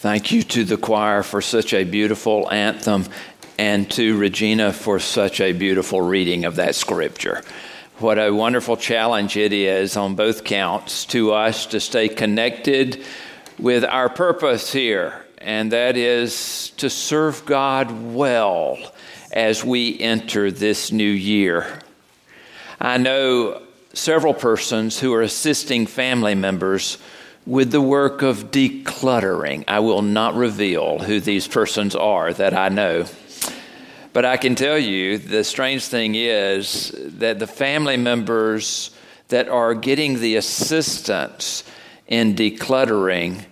Thank 0.00 0.30
you 0.30 0.44
to 0.44 0.62
the 0.62 0.76
choir 0.76 1.24
for 1.24 1.42
such 1.42 1.74
a 1.74 1.82
beautiful 1.82 2.48
anthem 2.52 3.06
and 3.58 3.90
to 3.90 4.16
Regina 4.16 4.72
for 4.72 5.00
such 5.00 5.40
a 5.40 5.52
beautiful 5.52 6.00
reading 6.00 6.44
of 6.44 6.54
that 6.54 6.76
scripture. 6.76 7.42
What 7.98 8.16
a 8.16 8.30
wonderful 8.30 8.76
challenge 8.76 9.36
it 9.36 9.52
is 9.52 9.96
on 9.96 10.14
both 10.14 10.44
counts 10.44 11.04
to 11.06 11.32
us 11.32 11.66
to 11.66 11.80
stay 11.80 12.08
connected 12.08 13.04
with 13.58 13.82
our 13.84 14.08
purpose 14.08 14.72
here, 14.72 15.26
and 15.38 15.72
that 15.72 15.96
is 15.96 16.70
to 16.76 16.88
serve 16.88 17.44
God 17.44 18.14
well 18.14 18.78
as 19.32 19.64
we 19.64 19.98
enter 19.98 20.52
this 20.52 20.92
new 20.92 21.10
year. 21.10 21.80
I 22.80 22.98
know 22.98 23.62
several 23.94 24.32
persons 24.32 25.00
who 25.00 25.12
are 25.12 25.22
assisting 25.22 25.86
family 25.86 26.36
members 26.36 26.98
with 27.46 27.70
the 27.70 27.80
work 27.80 28.22
of 28.22 28.50
decluttering. 28.50 29.64
I 29.66 29.80
will 29.80 30.02
not 30.02 30.34
reveal 30.34 30.98
who 30.98 31.20
these 31.20 31.48
persons 31.48 31.94
are 31.94 32.32
that 32.32 32.54
I 32.54 32.68
know. 32.68 33.06
But 34.12 34.24
I 34.24 34.36
can 34.36 34.54
tell 34.54 34.78
you 34.78 35.18
the 35.18 35.44
strange 35.44 35.84
thing 35.84 36.14
is 36.14 36.92
that 36.96 37.38
the 37.38 37.46
family 37.46 37.96
members 37.96 38.90
that 39.28 39.48
are 39.48 39.74
getting 39.74 40.20
the 40.20 40.36
assistance 40.36 41.64
in 42.06 42.34
decluttering, 42.34 43.44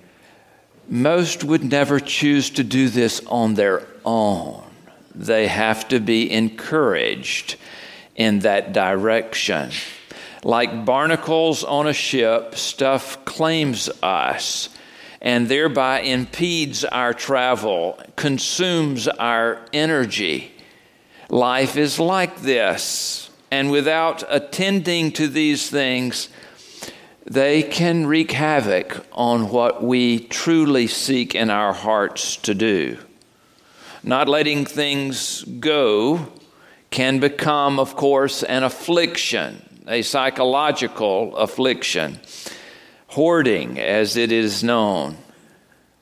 most 0.89 1.45
would 1.45 1.63
never 1.63 2.01
choose 2.01 2.51
to 2.51 2.65
do 2.65 2.89
this 2.89 3.21
on 3.27 3.55
their 3.55 3.87
own. 4.05 4.63
They 5.15 5.47
have 5.47 5.89
to 5.89 6.01
be 6.01 6.31
encouraged 6.31 7.57
in 8.15 8.41
that 8.41 8.73
direction. 8.73 9.71
Like 10.45 10.85
barnacles 10.85 11.65
on 11.65 11.87
a 11.87 11.93
ship, 11.93 12.55
stuff 12.55 13.25
claims 13.25 13.89
us 14.03 14.69
and 15.21 15.49
thereby 15.49 16.01
impedes 16.01 16.85
our 16.85 17.13
travel, 17.13 17.99
consumes 18.17 19.09
our 19.09 19.61
energy. 19.73 20.53
Life 21.29 21.77
is 21.77 21.99
like 21.99 22.43
this, 22.43 23.31
and 23.51 23.71
without 23.71 24.23
attending 24.29 25.11
to 25.13 25.27
these 25.27 25.69
things, 25.69 26.29
they 27.25 27.63
can 27.63 28.07
wreak 28.07 28.31
havoc 28.31 29.05
on 29.11 29.51
what 29.51 29.83
we 29.83 30.21
truly 30.21 30.87
seek 30.87 31.35
in 31.35 31.51
our 31.51 31.73
hearts 31.73 32.37
to 32.37 32.55
do. 32.55 32.99
Not 34.05 34.29
letting 34.29 34.65
things 34.65 35.43
go 35.43 36.29
can 36.91 37.19
become, 37.19 37.81
of 37.81 37.97
course, 37.97 38.45
an 38.45 38.63
affliction 38.63 39.66
a 39.87 40.03
psychological 40.03 41.37
affliction, 41.37 42.21
hoarding 43.09 43.79
as 43.79 44.17
it 44.17 44.33
is 44.33 44.65
known. 44.65 45.17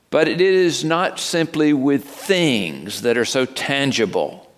But 0.09 0.27
it 0.27 0.41
is 0.41 0.83
not 0.83 1.19
simply 1.19 1.73
with 1.73 2.05
things 2.05 3.01
that 3.01 3.17
are 3.17 3.25
so 3.25 3.45
tangible, 3.45 4.49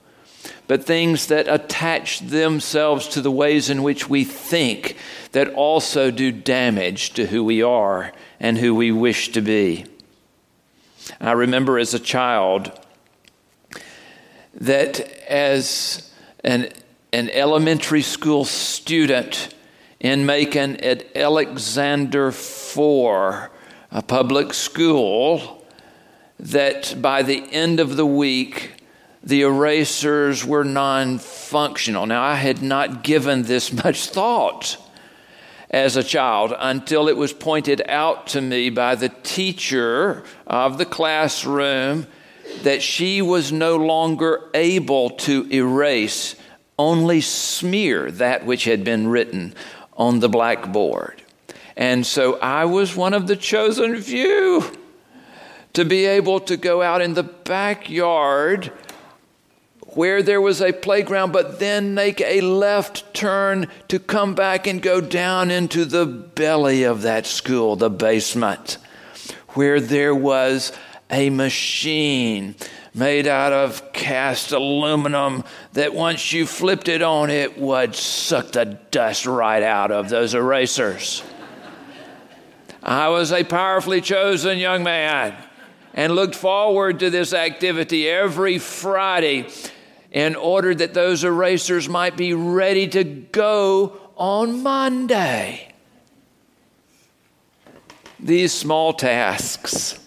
but 0.67 0.83
things 0.83 1.27
that 1.27 1.47
attach 1.47 2.19
themselves 2.19 3.07
to 3.09 3.21
the 3.21 3.31
ways 3.31 3.69
in 3.69 3.83
which 3.83 4.09
we 4.09 4.23
think 4.23 4.97
that 5.31 5.53
also 5.53 6.11
do 6.11 6.31
damage 6.31 7.11
to 7.13 7.25
who 7.25 7.43
we 7.43 7.61
are 7.61 8.11
and 8.39 8.57
who 8.57 8.75
we 8.75 8.91
wish 8.91 9.31
to 9.31 9.41
be. 9.41 9.85
I 11.19 11.31
remember 11.31 11.79
as 11.79 11.93
a 11.93 11.99
child 11.99 12.71
that 14.53 14.99
as 15.29 16.11
an 16.43 16.69
an 17.13 17.29
elementary 17.29 18.01
school 18.01 18.43
student 18.45 19.53
in 19.99 20.25
Macon 20.25 20.77
at 20.77 21.15
Alexander 21.15 22.27
IV, 22.27 22.77
a 22.77 24.03
public 24.05 24.53
school, 24.53 25.65
that 26.39 26.95
by 27.01 27.23
the 27.23 27.43
end 27.51 27.79
of 27.79 27.95
the 27.95 28.05
week, 28.05 28.73
the 29.23 29.41
erasers 29.41 30.45
were 30.45 30.63
non 30.63 31.17
functional. 31.17 32.05
Now, 32.05 32.23
I 32.23 32.35
had 32.35 32.61
not 32.61 33.03
given 33.03 33.43
this 33.43 33.71
much 33.83 34.07
thought 34.07 34.77
as 35.69 35.95
a 35.95 36.03
child 36.03 36.53
until 36.57 37.09
it 37.09 37.17
was 37.17 37.33
pointed 37.33 37.81
out 37.89 38.27
to 38.27 38.41
me 38.41 38.69
by 38.69 38.95
the 38.95 39.09
teacher 39.09 40.23
of 40.45 40.77
the 40.77 40.85
classroom 40.85 42.07
that 42.63 42.81
she 42.81 43.21
was 43.21 43.51
no 43.51 43.75
longer 43.75 44.49
able 44.53 45.09
to 45.09 45.45
erase 45.51 46.35
only 46.79 47.21
smear 47.21 48.11
that 48.11 48.45
which 48.45 48.65
had 48.65 48.83
been 48.83 49.07
written 49.07 49.53
on 49.93 50.19
the 50.19 50.29
blackboard. 50.29 51.21
And 51.75 52.05
so 52.05 52.39
I 52.39 52.65
was 52.65 52.95
one 52.95 53.13
of 53.13 53.27
the 53.27 53.35
chosen 53.35 54.01
few 54.01 54.63
to 55.73 55.85
be 55.85 56.05
able 56.05 56.39
to 56.41 56.57
go 56.57 56.81
out 56.81 57.01
in 57.01 57.13
the 57.13 57.23
backyard 57.23 58.71
where 59.97 60.21
there 60.21 60.41
was 60.41 60.61
a 60.61 60.71
playground, 60.71 61.31
but 61.31 61.59
then 61.59 61.95
make 61.95 62.21
a 62.21 62.41
left 62.41 63.13
turn 63.13 63.67
to 63.87 63.97
come 63.97 64.35
back 64.35 64.67
and 64.67 64.81
go 64.81 65.01
down 65.01 65.49
into 65.49 65.85
the 65.85 66.05
belly 66.05 66.83
of 66.83 67.01
that 67.01 67.25
school, 67.25 67.75
the 67.75 67.89
basement, 67.89 68.77
where 69.49 69.79
there 69.79 70.13
was 70.13 70.71
a 71.09 71.29
machine 71.29 72.53
made 72.97 73.27
out 73.27 73.53
of 73.53 73.93
cast 73.93 74.51
aluminum 74.51 75.43
that 75.73 75.93
once 75.93 76.33
you 76.33 76.47
flipped 76.47 76.87
it 76.87 77.03
on, 77.03 77.29
it 77.29 77.57
would 77.57 77.95
suck 77.95 78.51
the 78.51 78.65
dust 78.89 79.27
right 79.27 79.61
out 79.61 79.91
of 79.91 80.09
those 80.09 80.33
erasers. 80.33 81.23
I 82.81 83.09
was 83.09 83.31
a 83.31 83.43
powerfully 83.43 84.01
chosen 84.01 84.57
young 84.57 84.83
man 84.83 85.35
and 85.93 86.15
looked 86.15 86.35
forward 86.35 86.99
to 86.99 87.09
this 87.09 87.33
activity 87.33 88.09
every 88.09 88.57
Friday 88.57 89.47
in 90.11 90.35
order 90.35 90.73
that 90.73 90.93
those 90.93 91.23
erasers 91.23 91.87
might 91.87 92.17
be 92.17 92.33
ready 92.33 92.87
to 92.87 93.03
go 93.03 93.99
on 94.15 94.63
Monday. 94.63 95.73
These 98.19 98.53
small 98.53 98.93
tasks 98.93 99.99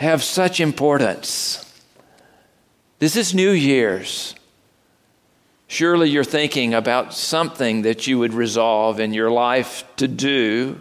have 0.00 0.24
such 0.24 0.60
importance. 0.60 1.62
This 3.00 3.16
is 3.16 3.34
New 3.34 3.50
Year's. 3.50 4.34
Surely 5.68 6.08
you're 6.08 6.24
thinking 6.24 6.72
about 6.72 7.12
something 7.12 7.82
that 7.82 8.06
you 8.06 8.18
would 8.18 8.32
resolve 8.32 8.98
in 8.98 9.12
your 9.12 9.30
life 9.30 9.84
to 9.96 10.08
do 10.08 10.80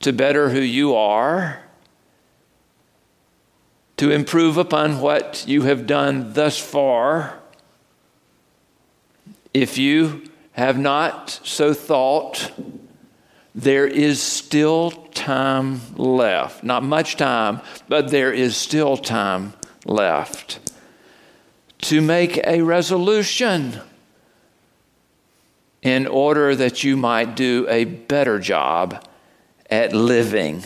to 0.00 0.12
better 0.12 0.50
who 0.50 0.60
you 0.60 0.94
are, 0.94 1.62
to 3.96 4.10
improve 4.10 4.58
upon 4.58 5.00
what 5.00 5.44
you 5.48 5.62
have 5.62 5.86
done 5.86 6.34
thus 6.34 6.58
far. 6.58 7.38
If 9.54 9.78
you 9.78 10.30
have 10.52 10.78
not 10.78 11.40
so 11.44 11.72
thought, 11.72 12.52
there 13.54 13.86
is 13.86 14.22
still 14.22 14.90
time 14.90 15.80
left. 15.96 16.64
Not 16.64 16.82
much 16.82 17.16
time, 17.16 17.60
but 17.88 18.10
there 18.10 18.32
is 18.32 18.56
still 18.56 18.96
time 18.96 19.52
left 19.84 20.58
to 21.82 22.00
make 22.00 22.38
a 22.46 22.62
resolution 22.62 23.80
in 25.82 26.06
order 26.06 26.54
that 26.54 26.84
you 26.84 26.96
might 26.96 27.34
do 27.34 27.66
a 27.68 27.84
better 27.84 28.38
job 28.38 29.04
at 29.68 29.92
living. 29.92 30.62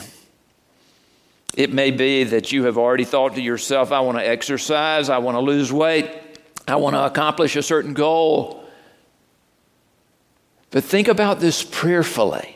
It 1.57 1.73
may 1.73 1.91
be 1.91 2.25
that 2.25 2.53
you 2.53 2.65
have 2.65 2.77
already 2.77 3.05
thought 3.05 3.35
to 3.37 3.41
yourself, 3.41 3.93
I 3.93 4.01
want 4.01 4.19
to 4.19 4.29
exercise, 4.29 5.09
I 5.09 5.19
want 5.19 5.37
to 5.37 5.41
lose 5.41 5.73
weight, 5.73 6.11
I 6.69 6.77
want 6.77 6.95
to 6.95 7.05
accomplish 7.05 7.57
a 7.57 7.63
certain 7.63 7.95
goal. 7.95 8.63
But 10.71 10.85
think 10.85 11.09
about 11.09 11.41
this 11.41 11.63
prayerfully. 11.63 12.56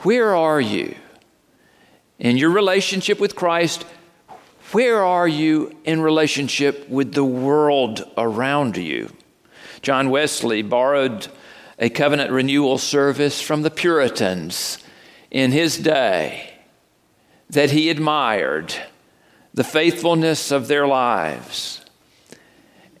Where 0.00 0.34
are 0.34 0.60
you 0.60 0.94
in 2.18 2.36
your 2.36 2.50
relationship 2.50 3.18
with 3.18 3.34
Christ? 3.34 3.84
Where 4.72 5.02
are 5.02 5.28
you 5.28 5.76
in 5.84 6.00
relationship 6.00 6.88
with 6.88 7.14
the 7.14 7.24
world 7.24 8.04
around 8.16 8.76
you? 8.76 9.10
John 9.80 10.10
Wesley 10.10 10.62
borrowed 10.62 11.28
a 11.78 11.88
covenant 11.88 12.30
renewal 12.30 12.78
service 12.78 13.40
from 13.40 13.62
the 13.62 13.70
Puritans 13.70 14.78
in 15.30 15.52
his 15.52 15.78
day 15.78 16.54
that 17.50 17.70
he 17.70 17.90
admired 17.90 18.74
the 19.54 19.64
faithfulness 19.64 20.50
of 20.50 20.68
their 20.68 20.86
lives. 20.86 21.80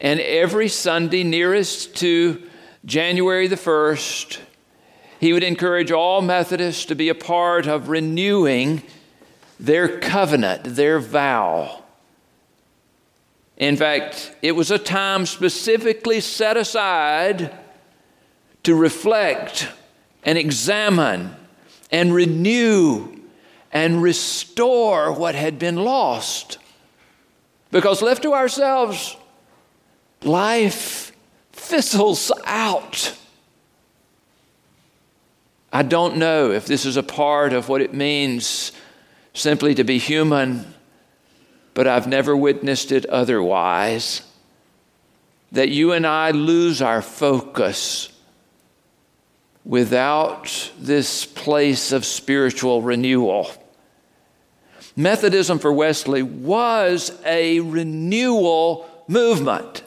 And 0.00 0.20
every 0.20 0.68
Sunday 0.68 1.24
nearest 1.24 1.96
to 1.96 2.42
January 2.84 3.48
the 3.48 3.56
1st, 3.56 4.38
he 5.26 5.32
would 5.32 5.42
encourage 5.42 5.90
all 5.90 6.22
Methodists 6.22 6.84
to 6.84 6.94
be 6.94 7.08
a 7.08 7.14
part 7.14 7.66
of 7.66 7.88
renewing 7.88 8.80
their 9.58 9.98
covenant, 9.98 10.62
their 10.62 11.00
vow. 11.00 11.82
In 13.56 13.76
fact, 13.76 14.36
it 14.40 14.52
was 14.52 14.70
a 14.70 14.78
time 14.78 15.26
specifically 15.26 16.20
set 16.20 16.56
aside 16.56 17.52
to 18.62 18.76
reflect 18.76 19.68
and 20.22 20.38
examine 20.38 21.34
and 21.90 22.14
renew 22.14 23.18
and 23.72 24.00
restore 24.00 25.10
what 25.12 25.34
had 25.34 25.58
been 25.58 25.74
lost. 25.74 26.58
Because 27.72 28.00
left 28.00 28.22
to 28.22 28.32
ourselves, 28.32 29.16
life 30.22 31.10
fizzles 31.50 32.30
out. 32.44 33.16
I 35.72 35.82
don't 35.82 36.16
know 36.16 36.52
if 36.52 36.66
this 36.66 36.86
is 36.86 36.96
a 36.96 37.02
part 37.02 37.52
of 37.52 37.68
what 37.68 37.82
it 37.82 37.92
means 37.92 38.72
simply 39.34 39.74
to 39.74 39.84
be 39.84 39.98
human, 39.98 40.74
but 41.74 41.86
I've 41.86 42.06
never 42.06 42.36
witnessed 42.36 42.92
it 42.92 43.04
otherwise. 43.06 44.22
That 45.52 45.68
you 45.68 45.92
and 45.92 46.06
I 46.06 46.30
lose 46.30 46.80
our 46.82 47.02
focus 47.02 48.08
without 49.64 50.72
this 50.78 51.24
place 51.26 51.92
of 51.92 52.04
spiritual 52.04 52.82
renewal. 52.82 53.50
Methodism 54.96 55.58
for 55.58 55.72
Wesley 55.72 56.22
was 56.22 57.12
a 57.26 57.60
renewal 57.60 58.88
movement. 59.08 59.82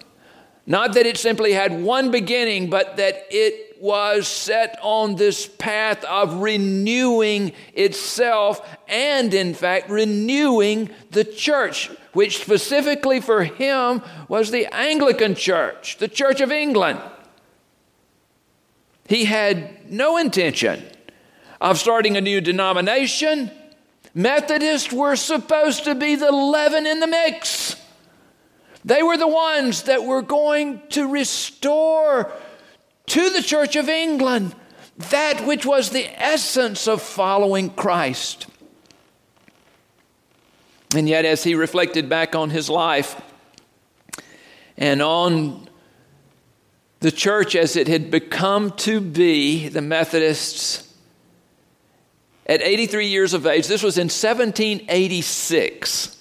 Not 0.67 0.93
that 0.93 1.07
it 1.07 1.17
simply 1.17 1.53
had 1.53 1.81
one 1.81 2.11
beginning, 2.11 2.69
but 2.69 2.97
that 2.97 3.25
it 3.31 3.68
was 3.79 4.27
set 4.27 4.77
on 4.81 5.15
this 5.15 5.47
path 5.47 6.03
of 6.03 6.41
renewing 6.41 7.53
itself 7.73 8.77
and, 8.87 9.33
in 9.33 9.53
fact, 9.53 9.89
renewing 9.89 10.89
the 11.11 11.23
church, 11.23 11.89
which 12.13 12.41
specifically 12.41 13.21
for 13.21 13.43
him 13.43 14.01
was 14.27 14.51
the 14.51 14.67
Anglican 14.73 15.35
Church, 15.35 15.97
the 15.97 16.07
Church 16.07 16.41
of 16.41 16.51
England. 16.51 16.99
He 19.07 19.25
had 19.25 19.91
no 19.91 20.17
intention 20.17 20.83
of 21.61 21.79
starting 21.79 22.17
a 22.17 22.21
new 22.21 22.41
denomination. 22.41 23.49
Methodists 24.13 24.91
were 24.91 25.15
supposed 25.15 25.85
to 25.85 25.95
be 25.95 26.15
the 26.15 26.31
leaven 26.31 26.85
in 26.85 26.99
the 26.99 27.07
mix. 27.07 27.75
They 28.85 29.03
were 29.03 29.17
the 29.17 29.27
ones 29.27 29.83
that 29.83 30.03
were 30.03 30.21
going 30.21 30.81
to 30.89 31.07
restore 31.07 32.31
to 33.09 33.29
the 33.29 33.41
Church 33.41 33.75
of 33.75 33.89
England 33.89 34.55
that 35.09 35.45
which 35.45 35.65
was 35.65 35.91
the 35.91 36.07
essence 36.21 36.87
of 36.87 37.01
following 37.01 37.69
Christ. 37.69 38.47
And 40.95 41.07
yet, 41.07 41.23
as 41.23 41.43
he 41.43 41.55
reflected 41.55 42.09
back 42.09 42.35
on 42.35 42.49
his 42.49 42.69
life 42.69 43.21
and 44.77 45.01
on 45.01 45.69
the 46.99 47.11
church 47.11 47.55
as 47.55 47.77
it 47.77 47.87
had 47.87 48.11
become 48.11 48.71
to 48.71 48.99
be, 48.99 49.69
the 49.69 49.81
Methodists, 49.81 50.93
at 52.45 52.61
83 52.61 53.07
years 53.07 53.33
of 53.33 53.45
age, 53.45 53.67
this 53.67 53.83
was 53.83 53.97
in 53.97 54.09
1786 54.09 56.18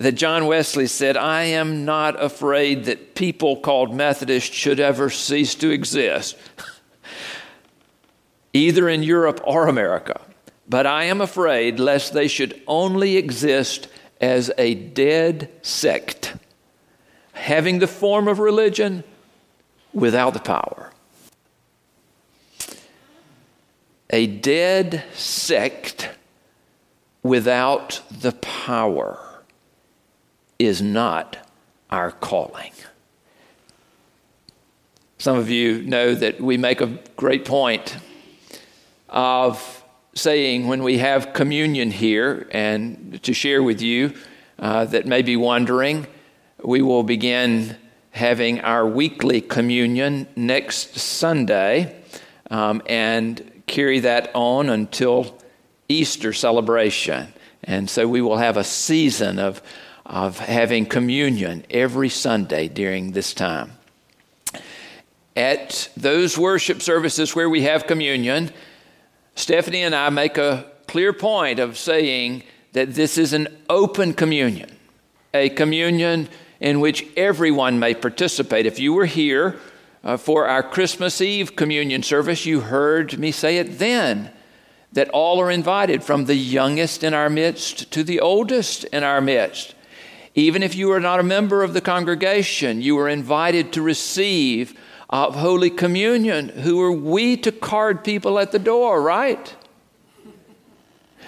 that 0.00 0.12
John 0.12 0.46
Wesley 0.46 0.86
said, 0.86 1.18
I 1.18 1.42
am 1.42 1.84
not 1.84 2.20
afraid 2.22 2.86
that 2.86 3.14
people 3.14 3.58
called 3.58 3.94
Methodists 3.94 4.56
should 4.56 4.80
ever 4.80 5.10
cease 5.10 5.54
to 5.56 5.68
exist, 5.68 6.38
either 8.54 8.88
in 8.88 9.02
Europe 9.02 9.42
or 9.44 9.68
America. 9.68 10.18
But 10.66 10.86
I 10.86 11.04
am 11.04 11.20
afraid 11.20 11.78
lest 11.78 12.14
they 12.14 12.28
should 12.28 12.62
only 12.66 13.18
exist 13.18 13.88
as 14.22 14.50
a 14.56 14.72
dead 14.74 15.50
sect, 15.60 16.34
having 17.34 17.78
the 17.78 17.86
form 17.86 18.26
of 18.26 18.38
religion 18.38 19.04
without 19.92 20.32
the 20.32 20.40
power. 20.40 20.92
A 24.08 24.26
dead 24.26 25.04
sect 25.12 26.08
without 27.22 28.00
the 28.10 28.32
power 28.32 29.26
is 30.60 30.82
not 30.82 31.38
our 31.88 32.10
calling. 32.10 32.72
Some 35.16 35.38
of 35.38 35.48
you 35.48 35.82
know 35.82 36.14
that 36.14 36.40
we 36.40 36.56
make 36.58 36.80
a 36.80 36.98
great 37.16 37.44
point 37.44 37.96
of 39.08 39.82
saying 40.14 40.66
when 40.66 40.82
we 40.82 40.98
have 40.98 41.32
communion 41.32 41.90
here, 41.90 42.46
and 42.50 43.22
to 43.22 43.32
share 43.32 43.62
with 43.62 43.80
you 43.80 44.12
uh, 44.58 44.84
that 44.84 45.06
may 45.06 45.22
be 45.22 45.36
wondering, 45.36 46.06
we 46.62 46.82
will 46.82 47.02
begin 47.02 47.76
having 48.10 48.60
our 48.60 48.86
weekly 48.86 49.40
communion 49.40 50.26
next 50.36 50.98
Sunday 50.98 51.96
um, 52.50 52.82
and 52.86 53.62
carry 53.66 54.00
that 54.00 54.30
on 54.34 54.68
until 54.68 55.38
Easter 55.88 56.32
celebration. 56.32 57.32
And 57.64 57.88
so 57.88 58.06
we 58.06 58.20
will 58.20 58.36
have 58.36 58.56
a 58.56 58.64
season 58.64 59.38
of 59.38 59.62
of 60.10 60.40
having 60.40 60.84
communion 60.84 61.64
every 61.70 62.08
Sunday 62.08 62.66
during 62.66 63.12
this 63.12 63.32
time. 63.32 63.70
At 65.36 65.88
those 65.96 66.36
worship 66.36 66.82
services 66.82 67.36
where 67.36 67.48
we 67.48 67.62
have 67.62 67.86
communion, 67.86 68.50
Stephanie 69.36 69.84
and 69.84 69.94
I 69.94 70.10
make 70.10 70.36
a 70.36 70.66
clear 70.88 71.12
point 71.12 71.60
of 71.60 71.78
saying 71.78 72.42
that 72.72 72.94
this 72.94 73.16
is 73.16 73.32
an 73.32 73.46
open 73.68 74.12
communion, 74.12 74.76
a 75.32 75.48
communion 75.48 76.28
in 76.58 76.80
which 76.80 77.06
everyone 77.16 77.78
may 77.78 77.94
participate. 77.94 78.66
If 78.66 78.80
you 78.80 78.92
were 78.92 79.06
here 79.06 79.60
uh, 80.02 80.16
for 80.16 80.48
our 80.48 80.64
Christmas 80.64 81.20
Eve 81.20 81.54
communion 81.54 82.02
service, 82.02 82.44
you 82.44 82.60
heard 82.60 83.16
me 83.16 83.30
say 83.30 83.58
it 83.58 83.78
then 83.78 84.32
that 84.92 85.08
all 85.10 85.40
are 85.40 85.52
invited, 85.52 86.02
from 86.02 86.24
the 86.24 86.34
youngest 86.34 87.04
in 87.04 87.14
our 87.14 87.30
midst 87.30 87.92
to 87.92 88.02
the 88.02 88.18
oldest 88.18 88.82
in 88.84 89.04
our 89.04 89.20
midst. 89.20 89.76
Even 90.34 90.62
if 90.62 90.74
you 90.74 90.92
are 90.92 91.00
not 91.00 91.20
a 91.20 91.24
member 91.24 91.62
of 91.62 91.74
the 91.74 91.80
congregation, 91.80 92.80
you 92.80 92.98
are 92.98 93.08
invited 93.08 93.72
to 93.72 93.82
receive 93.82 94.78
uh, 95.10 95.30
Holy 95.32 95.70
Communion. 95.70 96.50
Who 96.50 96.80
are 96.82 96.92
we 96.92 97.36
to 97.38 97.50
card 97.50 98.04
people 98.04 98.38
at 98.38 98.52
the 98.52 98.58
door, 98.58 99.02
right? 99.02 99.56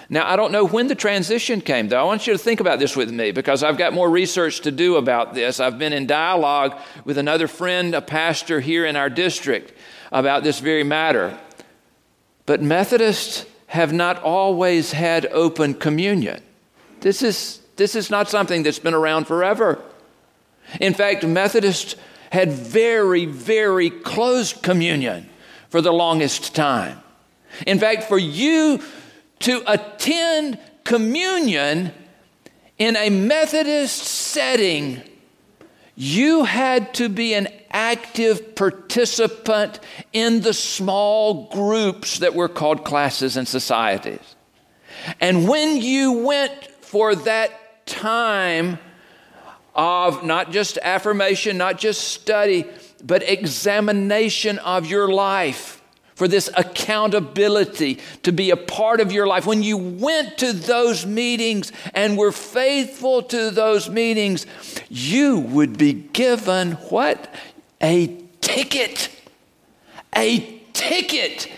Now, 0.09 0.31
I 0.31 0.35
don't 0.35 0.51
know 0.51 0.65
when 0.65 0.87
the 0.87 0.95
transition 0.95 1.59
came, 1.59 1.87
though. 1.87 1.99
I 1.99 2.03
want 2.03 2.27
you 2.27 2.33
to 2.33 2.39
think 2.39 2.59
about 2.59 2.77
this 2.77 2.95
with 2.95 3.09
me 3.09 3.31
because 3.31 3.63
I've 3.63 3.77
got 3.77 3.93
more 3.93 4.09
research 4.09 4.61
to 4.61 4.71
do 4.71 4.97
about 4.97 5.33
this. 5.33 5.59
I've 5.59 5.79
been 5.79 5.93
in 5.93 6.07
dialogue 6.07 6.77
with 7.03 7.17
another 7.17 7.47
friend, 7.47 7.95
a 7.95 8.01
pastor 8.01 8.59
here 8.59 8.85
in 8.85 8.95
our 8.95 9.09
district, 9.09 9.73
about 10.11 10.43
this 10.43 10.59
very 10.59 10.83
matter. 10.83 11.37
But 12.45 12.61
Methodists 12.61 13.45
have 13.67 13.91
not 13.91 14.21
always 14.21 14.91
had 14.91 15.25
open 15.27 15.73
communion. 15.73 16.43
This 16.99 17.23
is 17.23 17.62
this 17.75 17.95
is 17.95 18.09
not 18.09 18.29
something 18.29 18.63
that's 18.63 18.79
been 18.79 18.93
around 18.93 19.25
forever. 19.25 19.81
In 20.79 20.93
fact, 20.93 21.25
Methodists 21.25 21.95
had 22.31 22.51
very, 22.51 23.25
very 23.25 23.89
closed 23.89 24.61
communion 24.63 25.29
for 25.69 25.81
the 25.81 25.91
longest 25.91 26.55
time. 26.55 26.99
In 27.67 27.79
fact, 27.79 28.03
for 28.03 28.17
you 28.17 28.81
to 29.39 29.63
attend 29.67 30.57
communion 30.83 31.91
in 32.77 32.95
a 32.95 33.09
Methodist 33.09 34.03
setting, 34.03 35.01
you 35.95 36.43
had 36.43 36.93
to 36.95 37.09
be 37.09 37.33
an 37.33 37.47
active 37.69 38.55
participant 38.55 39.79
in 40.11 40.41
the 40.41 40.53
small 40.53 41.49
groups 41.49 42.19
that 42.19 42.33
were 42.33 42.49
called 42.49 42.83
classes 42.83 43.37
and 43.37 43.47
societies. 43.47 44.35
And 45.19 45.47
when 45.47 45.77
you 45.77 46.13
went 46.13 46.65
for 46.81 47.15
that 47.15 47.51
time 47.85 48.79
of 49.75 50.23
not 50.23 50.51
just 50.51 50.77
affirmation, 50.81 51.57
not 51.57 51.77
just 51.77 52.03
study, 52.03 52.65
but 53.03 53.27
examination 53.27 54.59
of 54.59 54.85
your 54.85 55.07
life 55.07 55.81
for 56.15 56.27
this 56.27 56.49
accountability 56.55 57.99
to 58.21 58.31
be 58.31 58.51
a 58.51 58.57
part 58.57 59.01
of 59.01 59.11
your 59.11 59.25
life. 59.25 59.45
When 59.45 59.63
you 59.63 59.77
went 59.77 60.37
to 60.39 60.53
those 60.53 61.05
meetings 61.05 61.71
and 61.93 62.17
were 62.17 62.31
faithful 62.31 63.23
to 63.23 63.49
those 63.49 63.89
meetings, 63.89 64.45
you 64.89 65.39
would 65.39 65.77
be 65.77 65.93
given 65.93 66.73
what? 66.73 67.33
A 67.81 68.15
ticket. 68.41 69.09
A 70.15 70.61
ticket 70.73 71.49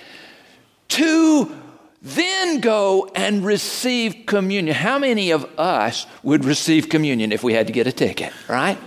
to 0.89 1.51
then 2.05 2.59
go 2.59 3.09
and 3.15 3.43
receive 3.43 4.27
communion. 4.27 4.75
How 4.75 4.99
many 4.99 5.31
of 5.31 5.43
us 5.59 6.05
would 6.21 6.45
receive 6.45 6.87
communion 6.87 7.31
if 7.31 7.43
we 7.43 7.53
had 7.53 7.65
to 7.65 7.73
get 7.73 7.87
a 7.87 7.91
ticket, 7.91 8.31
right? 8.47 8.77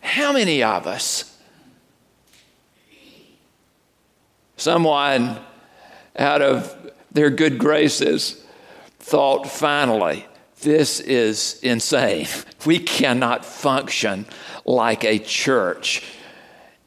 How 0.00 0.32
many 0.32 0.60
of 0.60 0.88
us? 0.88 1.38
Someone 4.56 5.38
out 6.16 6.42
of 6.42 6.90
their 7.12 7.30
good 7.30 7.58
graces 7.58 8.44
thought, 8.98 9.48
finally, 9.48 10.26
this 10.62 10.98
is 10.98 11.60
insane. 11.62 12.26
We 12.66 12.80
cannot 12.80 13.44
function 13.44 14.26
like 14.64 15.04
a 15.04 15.20
church 15.20 16.02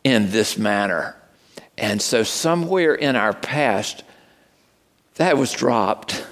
in 0.03 0.31
this 0.31 0.57
manner. 0.57 1.15
And 1.77 2.01
so, 2.01 2.23
somewhere 2.23 2.93
in 2.93 3.15
our 3.15 3.33
past, 3.33 4.03
that 5.15 5.37
was 5.37 5.51
dropped. 5.51 6.25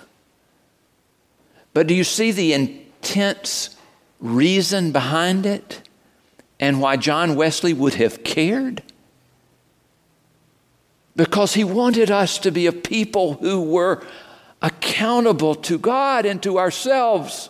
But 1.73 1.87
do 1.87 1.93
you 1.93 2.03
see 2.03 2.31
the 2.31 2.53
intense 2.53 3.75
reason 4.19 4.91
behind 4.91 5.45
it 5.45 5.81
and 6.59 6.81
why 6.81 6.97
John 6.97 7.35
Wesley 7.35 7.73
would 7.73 7.95
have 7.95 8.23
cared? 8.23 8.83
Because 11.15 11.53
he 11.53 11.63
wanted 11.63 12.11
us 12.11 12.37
to 12.39 12.51
be 12.51 12.65
a 12.65 12.71
people 12.71 13.33
who 13.35 13.61
were 13.61 14.03
accountable 14.61 15.55
to 15.55 15.77
God 15.77 16.25
and 16.25 16.41
to 16.43 16.59
ourselves, 16.59 17.49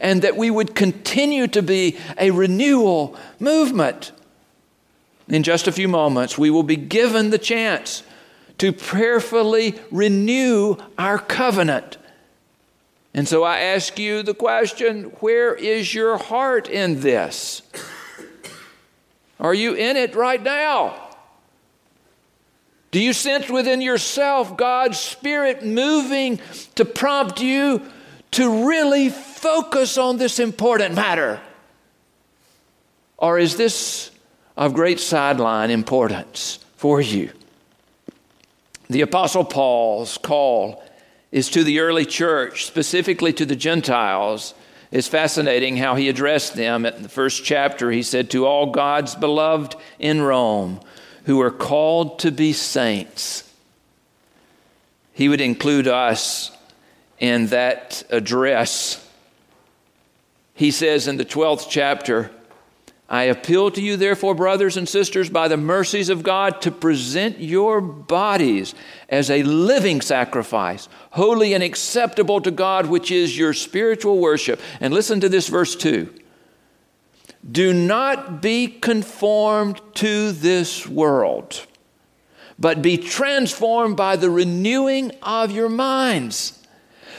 and 0.00 0.22
that 0.22 0.36
we 0.36 0.50
would 0.50 0.74
continue 0.74 1.46
to 1.48 1.62
be 1.62 1.96
a 2.18 2.30
renewal 2.30 3.16
movement. 3.38 4.12
In 5.30 5.44
just 5.44 5.68
a 5.68 5.72
few 5.72 5.86
moments, 5.86 6.36
we 6.36 6.50
will 6.50 6.64
be 6.64 6.76
given 6.76 7.30
the 7.30 7.38
chance 7.38 8.02
to 8.58 8.72
prayerfully 8.72 9.78
renew 9.92 10.76
our 10.98 11.18
covenant. 11.18 11.96
And 13.14 13.26
so 13.26 13.44
I 13.44 13.60
ask 13.60 13.98
you 13.98 14.22
the 14.22 14.34
question 14.34 15.04
where 15.20 15.54
is 15.54 15.94
your 15.94 16.18
heart 16.18 16.68
in 16.68 17.00
this? 17.00 17.62
Are 19.38 19.54
you 19.54 19.74
in 19.74 19.96
it 19.96 20.16
right 20.16 20.42
now? 20.42 21.08
Do 22.90 23.00
you 23.00 23.12
sense 23.12 23.48
within 23.48 23.80
yourself 23.80 24.56
God's 24.56 24.98
Spirit 24.98 25.64
moving 25.64 26.40
to 26.74 26.84
prompt 26.84 27.40
you 27.40 27.82
to 28.32 28.66
really 28.66 29.10
focus 29.10 29.96
on 29.96 30.18
this 30.18 30.40
important 30.40 30.96
matter? 30.96 31.40
Or 33.16 33.38
is 33.38 33.56
this 33.56 34.09
of 34.60 34.74
great 34.74 35.00
sideline 35.00 35.70
importance 35.70 36.58
for 36.76 37.00
you? 37.00 37.32
The 38.90 39.00
Apostle 39.00 39.44
Paul's 39.44 40.18
call 40.18 40.84
is 41.32 41.48
to 41.50 41.64
the 41.64 41.80
early 41.80 42.04
church, 42.04 42.66
specifically 42.66 43.32
to 43.32 43.46
the 43.46 43.56
Gentiles. 43.56 44.52
It's 44.92 45.08
fascinating 45.08 45.78
how 45.78 45.94
he 45.94 46.10
addressed 46.10 46.56
them. 46.56 46.84
In 46.84 47.02
the 47.02 47.08
first 47.08 47.42
chapter, 47.42 47.90
he 47.90 48.02
said, 48.02 48.30
To 48.30 48.44
all 48.44 48.70
God's 48.70 49.14
beloved 49.14 49.76
in 49.98 50.20
Rome, 50.20 50.80
who 51.24 51.40
are 51.40 51.50
called 51.50 52.18
to 52.18 52.30
be 52.30 52.52
saints. 52.52 53.50
He 55.14 55.30
would 55.30 55.40
include 55.40 55.88
us 55.88 56.50
in 57.18 57.46
that 57.46 58.02
address. 58.10 59.08
He 60.52 60.70
says 60.70 61.08
in 61.08 61.16
the 61.16 61.24
12th 61.24 61.68
chapter, 61.70 62.30
I 63.12 63.24
appeal 63.24 63.72
to 63.72 63.82
you, 63.82 63.96
therefore, 63.96 64.36
brothers 64.36 64.76
and 64.76 64.88
sisters, 64.88 65.28
by 65.28 65.48
the 65.48 65.56
mercies 65.56 66.10
of 66.10 66.22
God, 66.22 66.62
to 66.62 66.70
present 66.70 67.40
your 67.40 67.80
bodies 67.80 68.72
as 69.08 69.30
a 69.30 69.42
living 69.42 70.00
sacrifice, 70.00 70.88
holy 71.10 71.52
and 71.52 71.62
acceptable 71.62 72.40
to 72.40 72.52
God, 72.52 72.86
which 72.86 73.10
is 73.10 73.36
your 73.36 73.52
spiritual 73.52 74.20
worship. 74.20 74.60
And 74.80 74.94
listen 74.94 75.18
to 75.20 75.28
this 75.28 75.48
verse 75.48 75.74
2 75.74 76.14
do 77.50 77.72
not 77.72 78.42
be 78.42 78.66
conformed 78.68 79.80
to 79.94 80.30
this 80.30 80.86
world, 80.86 81.66
but 82.58 82.82
be 82.82 82.96
transformed 82.96 83.96
by 83.96 84.14
the 84.16 84.30
renewing 84.30 85.10
of 85.22 85.50
your 85.50 85.70
minds, 85.70 86.62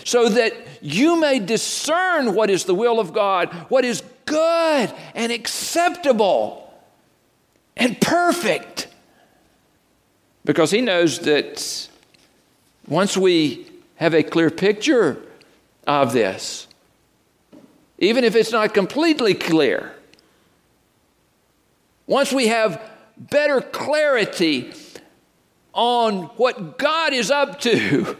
so 0.06 0.30
that 0.30 0.54
you 0.80 1.20
may 1.20 1.40
discern 1.40 2.34
what 2.34 2.50
is 2.50 2.64
the 2.64 2.76
will 2.76 3.00
of 3.00 3.14
God, 3.14 3.50
what 3.70 3.84
is 3.84 4.02
good 4.32 4.94
and 5.14 5.32
acceptable 5.32 6.74
and 7.76 8.00
perfect. 8.00 8.88
Because 10.46 10.72
He 10.72 10.82
knows 10.82 11.20
that 11.20 11.90
once 12.88 13.18
we 13.18 13.68
have 13.96 14.14
a 14.14 14.24
clear 14.24 14.50
picture 14.50 15.22
of 15.86 16.14
this, 16.14 16.68
even 18.00 18.24
if 18.24 18.36
it's 18.36 18.52
not 18.52 18.74
completely 18.74 19.34
clear, 19.34 19.94
once 22.08 22.32
we 22.32 22.48
have 22.48 22.82
better 23.18 23.62
clarity 23.62 24.74
on 25.74 26.24
what 26.38 26.78
God 26.78 27.14
is 27.14 27.30
up 27.30 27.60
to, 27.62 28.18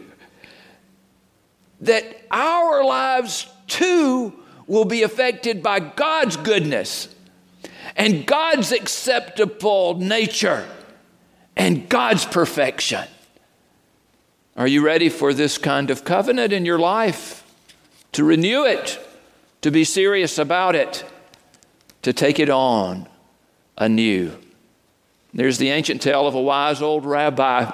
that 1.80 2.04
our 2.30 2.84
lives 2.84 3.48
too 3.66 4.41
will 4.72 4.86
be 4.86 5.02
affected 5.02 5.62
by 5.62 5.78
God's 5.78 6.34
goodness 6.38 7.14
and 7.94 8.26
God's 8.26 8.72
acceptable 8.72 9.98
nature 9.98 10.66
and 11.54 11.86
God's 11.90 12.24
perfection. 12.24 13.06
Are 14.56 14.66
you 14.66 14.82
ready 14.82 15.10
for 15.10 15.34
this 15.34 15.58
kind 15.58 15.90
of 15.90 16.06
covenant 16.06 16.54
in 16.54 16.64
your 16.64 16.78
life? 16.78 17.44
To 18.12 18.24
renew 18.24 18.64
it, 18.64 18.98
to 19.60 19.70
be 19.70 19.84
serious 19.84 20.38
about 20.38 20.74
it, 20.74 21.04
to 22.00 22.14
take 22.14 22.40
it 22.40 22.48
on 22.48 23.06
anew. 23.76 24.32
There's 25.34 25.58
the 25.58 25.68
ancient 25.68 26.00
tale 26.00 26.26
of 26.26 26.34
a 26.34 26.40
wise 26.40 26.80
old 26.80 27.04
rabbi 27.04 27.70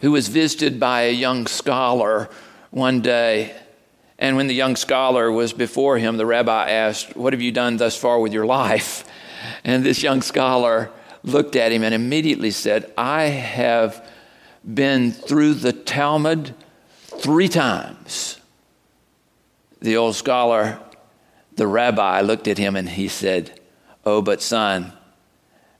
who 0.00 0.12
was 0.12 0.28
visited 0.28 0.78
by 0.78 1.02
a 1.02 1.12
young 1.12 1.48
scholar 1.48 2.30
one 2.70 3.00
day. 3.00 3.52
And 4.18 4.36
when 4.36 4.46
the 4.46 4.54
young 4.54 4.76
scholar 4.76 5.30
was 5.30 5.52
before 5.52 5.98
him, 5.98 6.16
the 6.16 6.26
rabbi 6.26 6.70
asked, 6.70 7.16
What 7.16 7.32
have 7.32 7.42
you 7.42 7.52
done 7.52 7.76
thus 7.76 7.96
far 7.96 8.18
with 8.20 8.32
your 8.32 8.46
life? 8.46 9.04
And 9.64 9.84
this 9.84 10.02
young 10.02 10.22
scholar 10.22 10.90
looked 11.22 11.54
at 11.56 11.70
him 11.70 11.84
and 11.84 11.94
immediately 11.94 12.50
said, 12.50 12.92
I 12.96 13.24
have 13.24 14.08
been 14.64 15.12
through 15.12 15.54
the 15.54 15.72
Talmud 15.72 16.54
three 17.20 17.48
times. 17.48 18.40
The 19.80 19.96
old 19.96 20.16
scholar, 20.16 20.80
the 21.54 21.66
rabbi, 21.66 22.22
looked 22.22 22.48
at 22.48 22.58
him 22.58 22.74
and 22.76 22.88
he 22.88 23.08
said, 23.08 23.60
Oh, 24.04 24.22
but 24.22 24.42
son, 24.42 24.92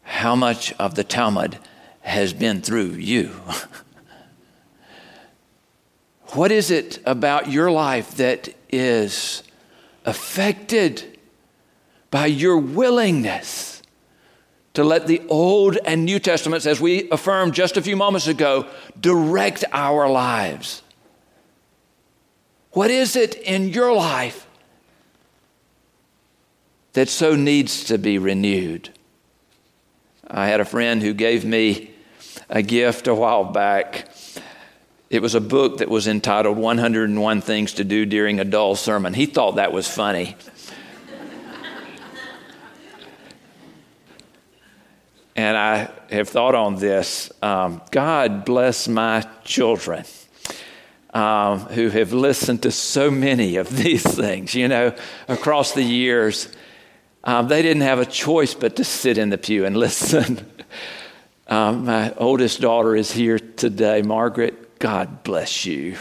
how 0.02 0.36
much 0.36 0.72
of 0.74 0.94
the 0.94 1.04
Talmud 1.04 1.58
has 2.02 2.32
been 2.32 2.60
through 2.60 2.92
you? 2.92 3.40
what 6.32 6.52
is 6.52 6.70
it 6.70 6.98
about 7.06 7.50
your 7.50 7.70
life 7.70 8.16
that 8.16 8.48
is 8.70 9.42
affected 10.04 11.18
by 12.10 12.26
your 12.26 12.58
willingness 12.58 13.82
to 14.74 14.84
let 14.84 15.06
the 15.06 15.22
Old 15.28 15.78
and 15.84 16.04
New 16.04 16.18
Testaments, 16.18 16.66
as 16.66 16.80
we 16.80 17.08
affirmed 17.10 17.54
just 17.54 17.76
a 17.76 17.82
few 17.82 17.96
moments 17.96 18.26
ago, 18.26 18.66
direct 19.00 19.64
our 19.72 20.08
lives? 20.08 20.82
What 22.72 22.90
is 22.90 23.16
it 23.16 23.34
in 23.36 23.70
your 23.70 23.94
life 23.94 24.46
that 26.96 27.10
so 27.10 27.36
needs 27.36 27.84
to 27.84 27.98
be 27.98 28.16
renewed. 28.16 28.88
I 30.26 30.46
had 30.46 30.60
a 30.60 30.64
friend 30.64 31.02
who 31.02 31.12
gave 31.12 31.44
me 31.44 31.90
a 32.48 32.62
gift 32.62 33.06
a 33.06 33.14
while 33.14 33.44
back. 33.44 34.08
It 35.08 35.22
was 35.22 35.36
a 35.36 35.40
book 35.40 35.78
that 35.78 35.88
was 35.88 36.08
entitled 36.08 36.58
101 36.58 37.40
Things 37.40 37.74
to 37.74 37.84
Do 37.84 38.06
During 38.06 38.40
a 38.40 38.44
Dull 38.44 38.74
Sermon. 38.74 39.14
He 39.14 39.26
thought 39.26 39.54
that 39.54 39.72
was 39.72 39.86
funny. 39.86 40.34
and 45.36 45.56
I 45.56 45.90
have 46.10 46.28
thought 46.28 46.56
on 46.56 46.76
this. 46.76 47.30
Um, 47.40 47.82
God 47.92 48.44
bless 48.44 48.88
my 48.88 49.24
children. 49.44 50.04
Um, 51.14 51.60
who 51.60 51.88
have 51.88 52.12
listened 52.12 52.64
to 52.64 52.70
so 52.70 53.10
many 53.10 53.56
of 53.56 53.74
these 53.74 54.02
things, 54.02 54.54
you 54.54 54.68
know, 54.68 54.94
across 55.28 55.72
the 55.72 55.82
years. 55.82 56.48
Um, 57.24 57.48
they 57.48 57.62
didn't 57.62 57.84
have 57.84 58.00
a 58.00 58.04
choice 58.04 58.52
but 58.52 58.76
to 58.76 58.84
sit 58.84 59.16
in 59.16 59.30
the 59.30 59.38
pew 59.38 59.64
and 59.64 59.76
listen. 59.78 60.44
um, 61.46 61.86
my 61.86 62.12
oldest 62.14 62.60
daughter 62.60 62.94
is 62.94 63.12
here 63.12 63.38
today, 63.38 64.02
Margaret. 64.02 64.65
God 64.78 65.22
bless 65.24 65.64
you. 65.66 65.96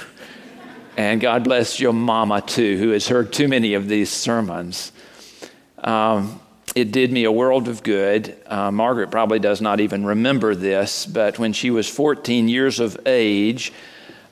And 0.98 1.20
God 1.20 1.44
bless 1.44 1.79
your 1.79 1.94
mama 1.94 2.41
too, 2.41 2.77
who 2.77 2.89
has 2.91 3.08
heard 3.08 3.34
too 3.34 3.48
many 3.48 3.74
of 3.74 3.88
these 3.88 4.10
sermons. 4.10 4.91
Um, 5.79 6.39
it 6.74 6.91
did 6.91 7.12
me 7.12 7.24
a 7.24 7.32
world 7.32 7.67
of 7.67 7.84
good. 7.84 8.36
Uh, 8.46 8.72
Margaret 8.72 9.12
probably 9.12 9.39
does 9.39 9.62
not 9.62 9.79
even 9.79 10.05
remember 10.05 10.55
this, 10.55 11.05
but 11.05 11.39
when 11.39 11.53
she 11.53 11.70
was 11.70 11.88
14 11.89 12.48
years 12.48 12.79
of 12.79 12.98
age, 13.05 13.72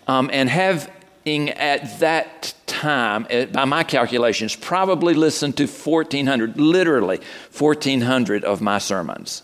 um, 0.08 0.30
and 0.34 0.50
having 0.50 1.50
at 1.52 2.00
that 2.00 2.54
time, 2.66 3.28
by 3.54 3.66
my 3.66 3.84
calculations, 3.84 4.56
probably 4.56 5.14
listened 5.14 5.56
to 5.58 5.68
1,400, 5.68 6.60
literally 6.60 7.20
1,400 7.58 8.44
of 8.44 8.62
my 8.62 8.78
sermons. 8.78 9.44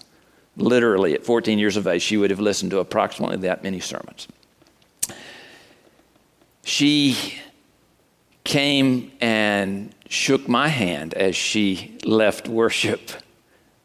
Literally, 0.58 1.14
at 1.14 1.24
14 1.24 1.58
years 1.58 1.78
of 1.78 1.88
age, 1.88 2.02
she 2.02 2.18
would 2.18 2.32
have 2.32 2.42
listened 2.42 2.72
to 2.72 2.80
approximately 2.80 3.38
that 3.38 3.64
many 3.64 3.80
sermons. 3.80 4.28
She 6.70 7.34
came 8.44 9.12
and 9.20 9.94
shook 10.08 10.48
my 10.48 10.68
hand 10.68 11.16
as 11.16 11.36
she 11.36 11.98
left 12.06 12.48
worship, 12.48 13.10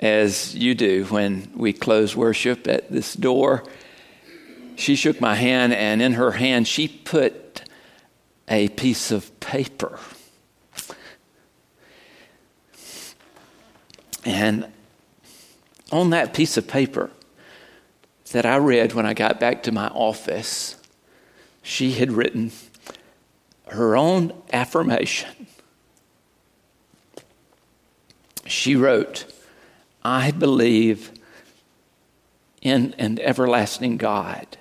as 0.01 0.55
you 0.55 0.75
do 0.75 1.05
when 1.07 1.51
we 1.57 1.73
close 1.73 2.15
worship 2.15 2.69
at 2.69 2.93
this 2.93 3.15
door. 3.15 3.65
she 4.77 4.97
shook 4.97 5.19
my 5.19 5.35
hand, 5.35 5.73
and 5.73 6.03
in 6.03 6.13
her 6.13 6.33
hand, 6.33 6.69
she 6.69 6.87
put 6.87 7.63
a 8.49 8.69
piece 8.69 9.11
of 9.11 9.41
paper. 9.41 9.99
And 14.27 14.71
on 15.91 16.11
that 16.11 16.35
piece 16.35 16.59
of 16.59 16.69
paper 16.69 17.11
that 18.33 18.45
I 18.45 18.59
read 18.59 18.93
when 18.93 19.07
I 19.07 19.15
got 19.15 19.41
back 19.41 19.63
to 19.63 19.73
my 19.73 19.89
office, 19.89 20.77
she 21.63 21.93
had 21.93 22.13
written 22.13 22.53
her 23.69 23.97
own 23.97 24.33
affirmation. 24.53 25.47
She 28.47 28.77
wrote, 28.77 29.25
I 30.03 30.31
believe 30.31 31.11
in 32.61 32.95
an 32.99 33.19
everlasting 33.21 33.97
God 33.97 34.59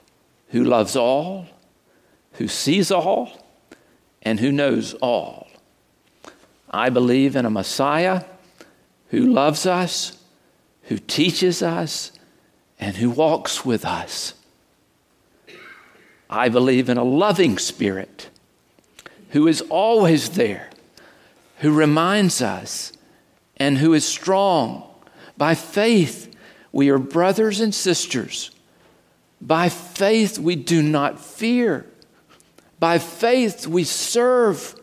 who 0.49 0.63
loves 0.63 0.95
all, 0.95 1.47
who 2.33 2.47
sees 2.47 2.91
all, 2.91 3.45
and 4.21 4.39
who 4.39 4.51
knows 4.51 4.93
all. 4.95 5.47
I 6.69 6.89
believe 6.89 7.35
in 7.35 7.45
a 7.45 7.49
Messiah 7.49 8.23
who 9.09 9.19
loves 9.19 9.65
us, 9.65 10.17
who 10.83 10.97
teaches 10.97 11.61
us, 11.61 12.11
and 12.79 12.95
who 12.97 13.09
walks 13.09 13.63
with 13.63 13.85
us. 13.85 14.33
I 16.29 16.49
believe 16.49 16.89
in 16.89 16.97
a 16.97 17.03
loving 17.03 17.57
spirit 17.57 18.29
who 19.33 19.47
is 19.47 19.61
always 19.61 20.29
there, 20.29 20.69
who 21.57 21.73
reminds 21.73 22.39
us, 22.39 22.93
and 23.57 23.79
who 23.79 23.93
is 23.93 24.07
strong. 24.07 24.87
By 25.37 25.55
faith, 25.55 26.33
we 26.71 26.89
are 26.89 26.99
brothers 26.99 27.59
and 27.59 27.73
sisters. 27.73 28.51
By 29.41 29.69
faith, 29.69 30.37
we 30.37 30.55
do 30.55 30.83
not 30.83 31.19
fear. 31.19 31.87
By 32.79 32.99
faith, 32.99 33.65
we 33.65 33.83
serve. 33.83 34.79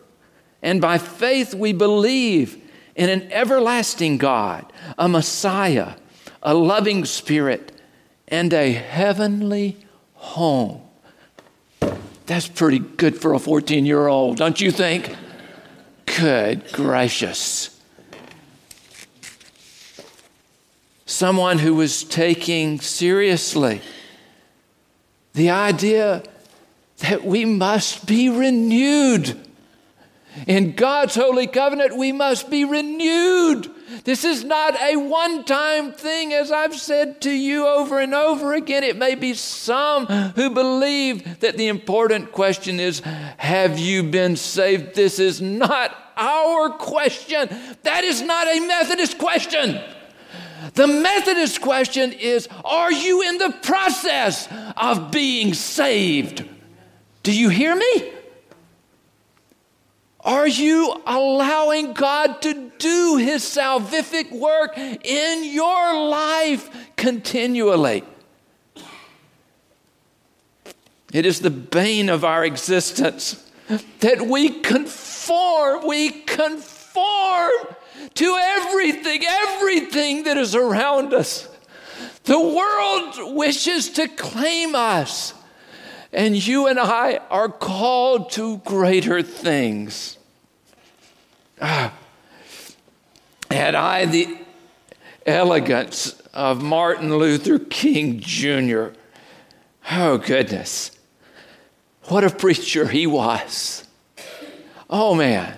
And 0.61 0.81
by 0.81 0.97
faith, 0.97 1.53
we 1.53 1.71
believe 1.71 2.61
in 2.93 3.09
an 3.09 3.31
everlasting 3.31 4.17
God, 4.17 4.71
a 4.97 5.07
Messiah, 5.07 5.93
a 6.43 6.53
loving 6.53 7.05
Spirit, 7.05 7.71
and 8.27 8.53
a 8.53 8.73
heavenly 8.73 9.77
home. 10.13 10.81
That's 12.25 12.47
pretty 12.47 12.79
good 12.79 13.19
for 13.19 13.33
a 13.33 13.39
14 13.39 13.85
year 13.85 14.07
old, 14.07 14.37
don't 14.37 14.59
you 14.59 14.71
think? 14.71 15.15
Good 16.05 16.71
gracious. 16.71 17.79
Someone 21.05 21.59
who 21.59 21.75
was 21.75 22.03
taking 22.03 22.79
seriously 22.79 23.81
the 25.33 25.49
idea 25.49 26.23
that 26.99 27.23
we 27.23 27.45
must 27.45 28.05
be 28.05 28.29
renewed 28.29 29.37
in 30.47 30.73
God's 30.73 31.15
holy 31.15 31.47
covenant, 31.47 31.97
we 31.97 32.11
must 32.11 32.49
be 32.49 32.63
renewed. 32.63 33.69
This 34.03 34.23
is 34.23 34.43
not 34.43 34.79
a 34.81 34.95
one 34.95 35.43
time 35.43 35.91
thing, 35.91 36.33
as 36.33 36.51
I've 36.51 36.75
said 36.75 37.21
to 37.21 37.31
you 37.31 37.67
over 37.67 37.99
and 37.99 38.13
over 38.13 38.53
again. 38.53 38.83
It 38.83 38.97
may 38.97 39.15
be 39.15 39.33
some 39.33 40.05
who 40.05 40.49
believe 40.49 41.39
that 41.41 41.57
the 41.57 41.67
important 41.67 42.31
question 42.31 42.79
is 42.79 43.01
Have 43.37 43.77
you 43.77 44.03
been 44.03 44.35
saved? 44.35 44.95
This 44.95 45.19
is 45.19 45.41
not 45.41 45.95
our 46.17 46.69
question. 46.69 47.49
That 47.83 48.03
is 48.03 48.21
not 48.21 48.47
a 48.47 48.59
Methodist 48.59 49.17
question. 49.17 49.81
The 50.73 50.87
Methodist 50.87 51.61
question 51.61 52.13
is 52.13 52.47
Are 52.63 52.91
you 52.91 53.21
in 53.23 53.37
the 53.37 53.51
process 53.61 54.47
of 54.77 55.11
being 55.11 55.53
saved? 55.53 56.47
Do 57.23 57.37
you 57.37 57.49
hear 57.49 57.75
me? 57.75 58.13
Are 60.23 60.47
you 60.47 61.01
allowing 61.07 61.93
God 61.93 62.41
to 62.43 62.71
do 62.77 63.17
His 63.17 63.43
salvific 63.43 64.31
work 64.31 64.77
in 64.77 65.43
your 65.51 66.07
life 66.07 66.69
continually? 66.95 68.03
It 71.11 71.25
is 71.25 71.39
the 71.39 71.49
bane 71.49 72.09
of 72.09 72.23
our 72.23 72.45
existence 72.45 73.49
that 73.99 74.21
we 74.21 74.49
conform, 74.49 75.87
we 75.87 76.09
conform 76.09 77.51
to 78.13 78.37
everything, 78.39 79.23
everything 79.25 80.23
that 80.23 80.37
is 80.37 80.55
around 80.55 81.13
us. 81.13 81.47
The 82.23 82.39
world 82.39 83.35
wishes 83.35 83.89
to 83.91 84.07
claim 84.07 84.75
us. 84.75 85.33
And 86.13 86.35
you 86.45 86.67
and 86.67 86.77
I 86.79 87.17
are 87.29 87.49
called 87.49 88.31
to 88.31 88.57
greater 88.57 89.21
things. 89.21 90.17
Ah. 91.61 91.93
Had 93.51 93.75
I 93.75 94.05
the 94.05 94.37
elegance 95.25 96.19
of 96.33 96.63
Martin 96.63 97.15
Luther 97.17 97.59
King 97.59 98.19
Jr., 98.19 98.87
oh 99.91 100.17
goodness, 100.17 100.91
what 102.05 102.23
a 102.23 102.29
preacher 102.29 102.87
he 102.87 103.05
was. 103.05 103.87
Oh 104.89 105.13
man, 105.13 105.57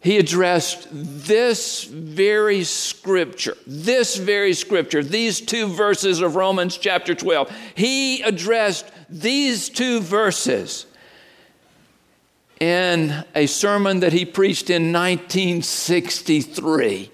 he 0.00 0.18
addressed 0.18 0.88
this 0.90 1.84
very 1.84 2.64
scripture, 2.64 3.56
this 3.66 4.16
very 4.16 4.54
scripture, 4.54 5.02
these 5.02 5.40
two 5.40 5.68
verses 5.68 6.20
of 6.20 6.36
Romans 6.36 6.76
chapter 6.76 7.14
12. 7.14 7.54
He 7.74 8.22
addressed 8.22 8.90
these 9.08 9.68
two 9.68 10.00
verses 10.00 10.86
in 12.60 13.24
a 13.34 13.46
sermon 13.46 13.98
that 14.00 14.12
he 14.12 14.26
preached 14.26 14.70
in 14.70 14.92
1963. 14.92 17.10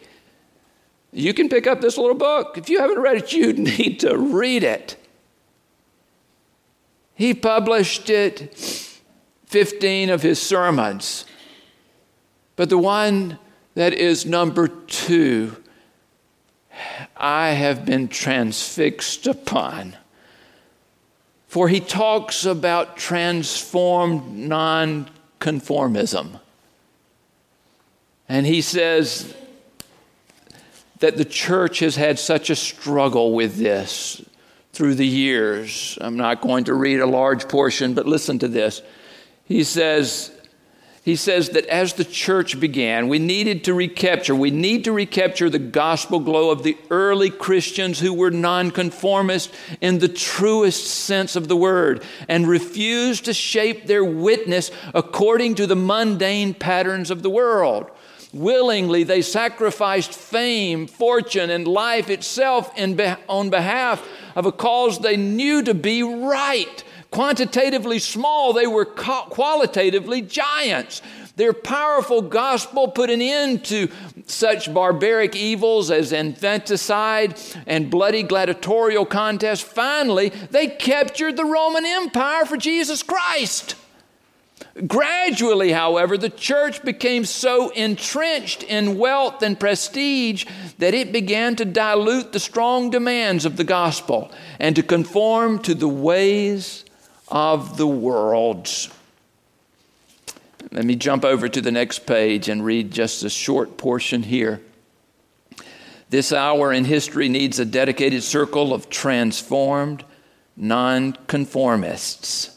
You 1.12 1.32
can 1.32 1.48
pick 1.48 1.66
up 1.66 1.80
this 1.80 1.96
little 1.96 2.16
book. 2.16 2.58
If 2.58 2.68
you 2.68 2.78
haven't 2.80 2.98
read 2.98 3.16
it, 3.16 3.32
you 3.32 3.52
need 3.54 4.00
to 4.00 4.18
read 4.18 4.62
it. 4.64 4.96
He 7.14 7.32
published 7.32 8.10
it, 8.10 8.54
15 9.46 10.10
of 10.10 10.20
his 10.20 10.42
sermons. 10.42 11.24
But 12.56 12.68
the 12.68 12.76
one 12.76 13.38
that 13.74 13.94
is 13.94 14.26
number 14.26 14.68
two, 14.68 15.56
I 17.16 17.50
have 17.50 17.86
been 17.86 18.08
transfixed 18.08 19.26
upon. 19.26 19.96
For 21.46 21.68
he 21.68 21.80
talks 21.80 22.44
about 22.44 22.98
transformed 22.98 24.36
nonconformism. 25.40 26.40
And 28.28 28.46
he 28.46 28.60
says 28.60 29.34
that 30.98 31.16
the 31.16 31.24
church 31.24 31.80
has 31.80 31.96
had 31.96 32.18
such 32.18 32.50
a 32.50 32.56
struggle 32.56 33.34
with 33.34 33.56
this 33.56 34.22
through 34.72 34.94
the 34.96 35.06
years. 35.06 35.96
I'm 36.00 36.16
not 36.16 36.40
going 36.40 36.64
to 36.64 36.74
read 36.74 37.00
a 37.00 37.06
large 37.06 37.48
portion, 37.48 37.94
but 37.94 38.06
listen 38.06 38.38
to 38.40 38.48
this. 38.48 38.82
He 39.44 39.62
says, 39.62 40.32
he 41.06 41.14
says 41.14 41.50
that 41.50 41.66
as 41.66 41.92
the 41.92 42.04
church 42.04 42.58
began, 42.58 43.06
we 43.06 43.20
needed 43.20 43.62
to 43.62 43.74
recapture, 43.74 44.34
we 44.34 44.50
need 44.50 44.82
to 44.82 44.92
recapture 44.92 45.48
the 45.48 45.60
gospel 45.60 46.18
glow 46.18 46.50
of 46.50 46.64
the 46.64 46.76
early 46.90 47.30
Christians 47.30 48.00
who 48.00 48.12
were 48.12 48.32
nonconformist 48.32 49.54
in 49.80 50.00
the 50.00 50.08
truest 50.08 50.84
sense 50.84 51.36
of 51.36 51.46
the 51.46 51.56
word 51.56 52.02
and 52.26 52.48
refused 52.48 53.26
to 53.26 53.32
shape 53.32 53.86
their 53.86 54.04
witness 54.04 54.72
according 54.94 55.54
to 55.54 55.66
the 55.68 55.76
mundane 55.76 56.54
patterns 56.54 57.12
of 57.12 57.22
the 57.22 57.30
world. 57.30 57.88
Willingly, 58.32 59.04
they 59.04 59.22
sacrificed 59.22 60.12
fame, 60.12 60.88
fortune, 60.88 61.50
and 61.50 61.68
life 61.68 62.10
itself 62.10 62.74
be- 62.74 63.14
on 63.28 63.48
behalf 63.48 64.04
of 64.34 64.44
a 64.44 64.50
cause 64.50 64.98
they 64.98 65.16
knew 65.16 65.62
to 65.62 65.72
be 65.72 66.02
right 66.02 66.82
quantitatively 67.16 67.98
small, 67.98 68.52
they 68.52 68.66
were 68.66 68.84
qualitatively 68.84 70.20
giants. 70.20 71.00
Their 71.36 71.54
powerful 71.54 72.20
gospel 72.20 72.88
put 72.88 73.08
an 73.08 73.22
end 73.22 73.64
to 73.66 73.88
such 74.26 74.72
barbaric 74.74 75.34
evils 75.34 75.90
as 75.90 76.12
infanticide 76.12 77.40
and 77.66 77.90
bloody 77.90 78.22
gladiatorial 78.22 79.06
contests. 79.06 79.62
Finally, 79.62 80.28
they 80.50 80.66
captured 80.66 81.38
the 81.38 81.46
Roman 81.46 81.86
Empire 81.86 82.44
for 82.44 82.58
Jesus 82.58 83.02
Christ. 83.02 83.76
Gradually, 84.86 85.72
however, 85.72 86.18
the 86.18 86.28
church 86.28 86.82
became 86.82 87.24
so 87.24 87.70
entrenched 87.70 88.62
in 88.62 88.98
wealth 88.98 89.42
and 89.42 89.58
prestige 89.58 90.44
that 90.76 90.92
it 90.92 91.12
began 91.12 91.56
to 91.56 91.64
dilute 91.64 92.34
the 92.34 92.40
strong 92.40 92.90
demands 92.90 93.46
of 93.46 93.56
the 93.56 93.64
gospel 93.64 94.30
and 94.60 94.76
to 94.76 94.82
conform 94.82 95.58
to 95.60 95.74
the 95.74 95.88
ways 95.88 96.84
of 97.28 97.76
the 97.76 97.86
world. 97.86 98.68
Let 100.72 100.84
me 100.84 100.96
jump 100.96 101.24
over 101.24 101.48
to 101.48 101.60
the 101.60 101.72
next 101.72 102.06
page 102.06 102.48
and 102.48 102.64
read 102.64 102.90
just 102.90 103.22
a 103.22 103.30
short 103.30 103.76
portion 103.76 104.24
here. 104.24 104.60
This 106.08 106.32
hour 106.32 106.72
in 106.72 106.84
history 106.84 107.28
needs 107.28 107.58
a 107.58 107.64
dedicated 107.64 108.22
circle 108.22 108.72
of 108.72 108.88
transformed, 108.88 110.04
nonconformists. 110.56 112.56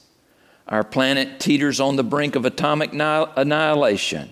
Our 0.68 0.84
planet 0.84 1.40
teeters 1.40 1.80
on 1.80 1.96
the 1.96 2.04
brink 2.04 2.36
of 2.36 2.46
atomic 2.46 2.94
annihilation. 2.94 4.30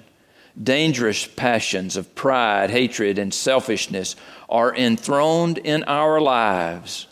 Dangerous 0.62 1.26
passions 1.26 1.98
of 1.98 2.14
pride, 2.14 2.70
hatred, 2.70 3.18
and 3.18 3.34
selfishness 3.34 4.16
are 4.50 4.76
enthroned 4.76 5.58
in 5.58 5.84
our 5.86 6.22
lives. 6.22 7.07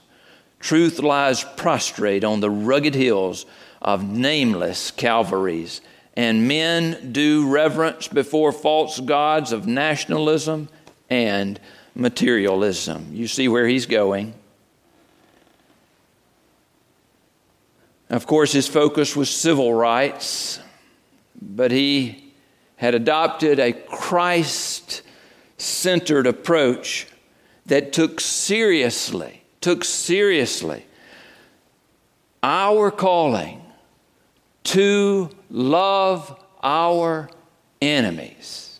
Truth 0.65 0.97
lies 0.97 1.43
prostrate 1.43 2.23
on 2.23 2.39
the 2.39 2.49
rugged 2.49 2.95
hills 2.95 3.45
of 3.83 4.03
nameless 4.03 4.89
Calvaries, 4.89 5.79
and 6.17 6.47
men 6.47 7.11
do 7.11 7.47
reverence 7.47 8.07
before 8.07 8.51
false 8.51 8.99
gods 8.99 9.51
of 9.51 9.67
nationalism 9.67 10.67
and 11.07 11.59
materialism. 11.93 13.09
You 13.11 13.27
see 13.27 13.47
where 13.47 13.67
he's 13.67 13.85
going. 13.85 14.33
Of 18.09 18.25
course, 18.25 18.51
his 18.51 18.67
focus 18.67 19.15
was 19.15 19.29
civil 19.29 19.71
rights, 19.71 20.59
but 21.39 21.69
he 21.69 22.33
had 22.77 22.95
adopted 22.95 23.59
a 23.59 23.71
Christ 23.71 25.03
centered 25.59 26.25
approach 26.25 27.05
that 27.67 27.93
took 27.93 28.19
seriously, 28.19 29.43
took 29.65 29.83
seriously 29.83 30.85
our 32.43 32.91
calling 32.91 33.65
to 34.63 35.27
love 35.49 36.39
our 36.61 37.27
enemies. 37.81 38.79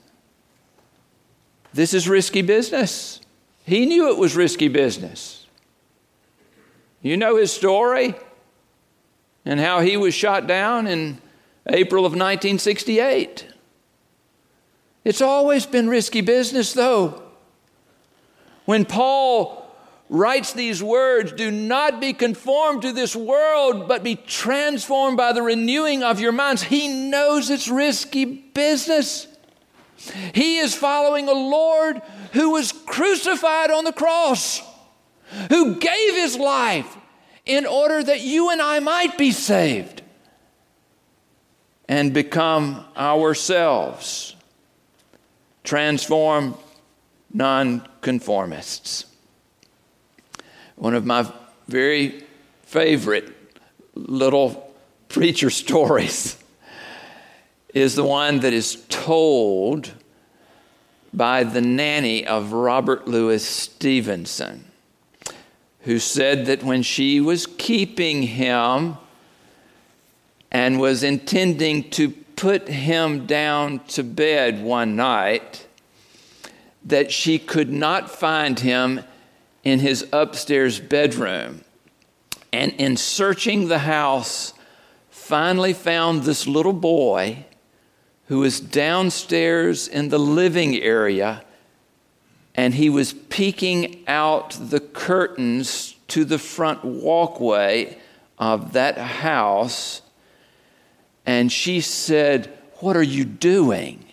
This 1.74 1.96
is 1.96 2.08
risky 2.08 2.44
business. 2.44 3.20
He 3.66 3.88
knew 3.88 4.12
it 4.12 4.20
was 4.20 4.36
risky 4.36 4.68
business. 4.68 5.48
You 7.02 7.18
know 7.18 7.38
his 7.38 7.52
story 7.52 8.14
and 9.44 9.60
how 9.60 9.80
he 9.80 9.98
was 9.98 10.14
shot 10.14 10.46
down 10.46 10.86
in 10.86 11.18
April 11.66 12.06
of 12.06 12.12
1968. 12.12 13.48
It's 15.04 15.22
always 15.22 15.66
been 15.66 15.90
risky 15.90 16.22
business, 16.22 16.74
though. 16.74 17.24
When 18.66 18.86
Paul 18.86 19.65
writes 20.10 20.54
these 20.54 20.84
words 20.84 21.32
do 21.32 21.50
not 21.52 22.00
be 22.00 22.14
conformed 22.14 22.84
to 22.84 22.92
this 22.92 23.16
world, 23.16 23.88
but 23.88 24.04
be 24.04 24.16
transformed 24.16 25.18
by 25.18 25.34
the 25.34 25.42
renewing 25.42 26.04
of 26.04 26.20
your 26.20 26.32
minds, 26.32 26.64
he 26.64 26.88
knows 26.88 27.50
it's 27.50 27.68
risky 27.68 28.26
business. 28.26 29.28
He 30.34 30.58
is 30.58 30.76
following 30.76 31.28
a 31.28 31.34
Lord 31.34 32.02
who 32.34 32.52
was 32.52 32.72
crucified 32.72 33.72
on 33.72 33.84
the 33.86 33.94
cross, 33.94 34.62
who 35.50 35.76
gave 35.76 36.14
his 36.14 36.38
life 36.38 36.98
in 37.46 37.66
order 37.66 38.04
that 38.04 38.22
you 38.22 38.52
and 38.52 38.62
I 38.62 38.80
might 38.80 39.18
be 39.18 39.32
saved 39.32 40.02
and 41.88 42.14
become 42.14 42.86
ourselves 42.98 44.36
transformed 45.64 46.56
nonconformists. 47.34 49.06
One 50.76 50.94
of 50.94 51.06
my 51.06 51.32
very 51.68 52.24
favorite 52.64 53.34
little 53.94 54.74
preacher 55.10 55.50
stories 55.50 56.38
is 57.74 57.96
the 57.96 58.04
one 58.04 58.40
that 58.40 58.54
is 58.54 58.86
told 58.90 59.92
by 61.14 61.44
the 61.44 61.62
nanny 61.62 62.26
of 62.26 62.54
Robert 62.54 63.08
Louis 63.08 63.46
Stevenson 63.46 64.66
who 65.86 66.00
said 66.00 66.48
that 66.48 66.64
when 66.64 66.82
she 66.82 67.22
was 67.22 67.46
keeping 67.46 68.24
him 68.24 68.98
and 70.52 70.80
was 70.80 71.04
intending 71.04 71.88
to 71.92 72.10
put 72.10 72.68
him 72.68 73.28
down 73.28 73.80
to 73.88 74.04
bed 74.04 74.64
one 74.64 74.96
night, 74.96 75.68
that 76.84 77.12
she 77.12 77.38
could 77.38 77.72
not 77.72 78.10
find 78.10 78.60
him 78.60 79.00
in 79.66 79.80
his 79.80 80.08
upstairs 80.14 80.80
bedroom. 80.80 81.62
And 82.54 82.72
in 82.74 82.96
searching 82.96 83.68
the 83.68 83.80
house, 83.80 84.54
finally 85.10 85.74
found 85.74 86.24
this 86.24 86.48
little 86.48 86.72
boy 86.72 87.46
who 88.28 88.40
was 88.40 88.60
downstairs 88.62 89.88
in 89.88 90.10
the 90.10 90.20
living 90.20 90.76
area 90.82 91.44
and 92.56 92.74
he 92.74 92.90
was 92.90 93.14
peeking 93.14 94.04
out 94.08 94.52
the 94.52 94.80
curtains 94.80 95.96
to 96.08 96.24
the 96.24 96.40
front 96.40 96.86
walkway 96.86 97.98
of 98.40 98.74
that 98.74 98.98
house. 98.98 100.02
And 101.26 101.52
she 101.52 101.82
said, 101.82 102.58
What 102.76 102.96
are 102.96 103.04
you 103.04 103.26
doing? 103.26 104.05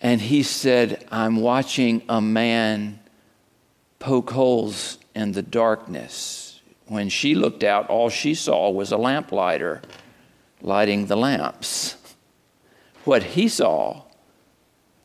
And 0.00 0.20
he 0.20 0.42
said, 0.42 1.06
I'm 1.10 1.36
watching 1.36 2.02
a 2.08 2.20
man 2.20 3.00
poke 3.98 4.30
holes 4.30 4.98
in 5.14 5.32
the 5.32 5.42
darkness. 5.42 6.60
When 6.86 7.08
she 7.08 7.34
looked 7.34 7.62
out, 7.62 7.88
all 7.88 8.08
she 8.08 8.34
saw 8.34 8.70
was 8.70 8.90
a 8.90 8.96
lamplighter 8.96 9.82
lighting 10.62 11.06
the 11.06 11.16
lamps. 11.16 11.96
What 13.04 13.22
he 13.22 13.48
saw 13.48 14.02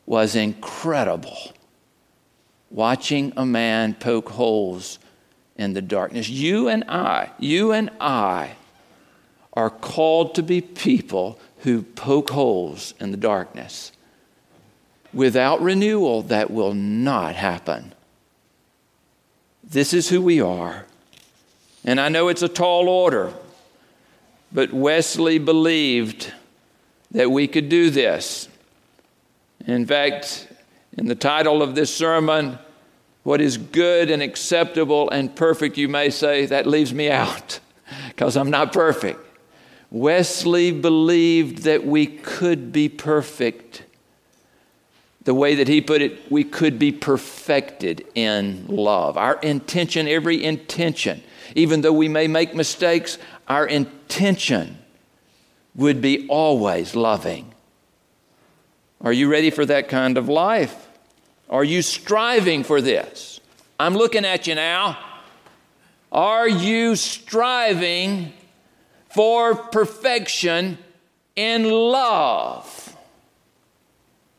was 0.06 0.34
incredible. 0.34 1.52
Watching 2.70 3.32
a 3.36 3.46
man 3.46 3.94
poke 3.94 4.30
holes 4.30 4.98
in 5.56 5.74
the 5.74 5.82
darkness. 5.82 6.28
You 6.28 6.68
and 6.68 6.84
I, 6.88 7.32
you 7.38 7.72
and 7.72 7.90
I 8.00 8.56
are 9.52 9.70
called 9.70 10.34
to 10.34 10.42
be 10.42 10.60
people 10.60 11.38
who 11.58 11.82
poke 11.82 12.30
holes 12.30 12.94
in 13.00 13.10
the 13.10 13.16
darkness. 13.16 13.92
Without 15.12 15.60
renewal, 15.60 16.22
that 16.22 16.50
will 16.50 16.74
not 16.74 17.34
happen. 17.36 17.94
This 19.64 19.92
is 19.92 20.08
who 20.08 20.20
we 20.20 20.40
are. 20.40 20.86
And 21.84 22.00
I 22.00 22.08
know 22.08 22.28
it's 22.28 22.42
a 22.42 22.48
tall 22.48 22.88
order, 22.88 23.32
but 24.52 24.72
Wesley 24.72 25.38
believed 25.38 26.32
that 27.12 27.30
we 27.30 27.46
could 27.46 27.68
do 27.68 27.90
this. 27.90 28.48
In 29.66 29.86
fact, 29.86 30.48
in 30.96 31.06
the 31.06 31.14
title 31.14 31.62
of 31.62 31.74
this 31.74 31.94
sermon, 31.94 32.58
what 33.22 33.40
is 33.40 33.56
good 33.56 34.10
and 34.10 34.22
acceptable 34.22 35.10
and 35.10 35.34
perfect, 35.34 35.76
you 35.76 35.88
may 35.88 36.10
say, 36.10 36.46
that 36.46 36.66
leaves 36.66 36.94
me 36.94 37.10
out 37.10 37.60
because 38.08 38.36
I'm 38.36 38.50
not 38.50 38.72
perfect. 38.72 39.20
Wesley 39.90 40.72
believed 40.72 41.62
that 41.64 41.86
we 41.86 42.06
could 42.06 42.72
be 42.72 42.88
perfect. 42.88 43.82
The 45.26 45.34
way 45.34 45.56
that 45.56 45.68
he 45.68 45.80
put 45.80 46.02
it, 46.02 46.32
we 46.32 46.42
could 46.42 46.78
be 46.78 46.90
perfected 46.90 48.06
in 48.14 48.66
love. 48.68 49.18
Our 49.18 49.38
intention, 49.40 50.08
every 50.08 50.42
intention, 50.42 51.22
even 51.54 51.82
though 51.82 51.92
we 51.92 52.08
may 52.08 52.26
make 52.26 52.54
mistakes, 52.54 53.18
our 53.46 53.66
intention 53.66 54.78
would 55.74 56.00
be 56.00 56.26
always 56.28 56.96
loving 56.96 57.52
are 59.00 59.12
you 59.12 59.30
ready 59.30 59.50
for 59.50 59.64
that 59.66 59.88
kind 59.88 60.16
of 60.16 60.28
life? 60.28 60.88
Are 61.50 61.64
you 61.64 61.82
striving 61.82 62.64
for 62.64 62.80
this? 62.80 63.40
I'm 63.78 63.94
looking 63.94 64.24
at 64.24 64.46
you 64.46 64.54
now. 64.54 64.98
Are 66.10 66.48
you 66.48 66.96
striving 66.96 68.32
for 69.10 69.54
perfection 69.54 70.78
in 71.36 71.70
love? 71.70 72.95